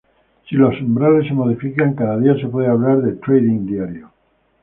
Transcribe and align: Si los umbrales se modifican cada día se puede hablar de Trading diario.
Si 0.49 0.55
los 0.55 0.81
umbrales 0.81 1.27
se 1.27 1.33
modifican 1.35 1.93
cada 1.93 2.17
día 2.17 2.35
se 2.41 2.47
puede 2.47 2.67
hablar 2.67 3.03
de 3.03 3.17
Trading 3.17 3.67
diario. 3.67 4.09